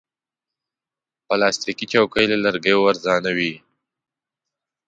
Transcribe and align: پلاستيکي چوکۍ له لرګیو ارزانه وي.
پلاستيکي 1.27 1.85
چوکۍ 1.91 2.25
له 2.31 2.37
لرګیو 2.43 2.87
ارزانه 2.91 3.31
وي. 3.37 3.53